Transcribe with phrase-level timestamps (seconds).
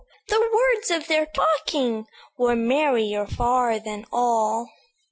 [0.29, 4.71] the words of their talking Were merrier far than all."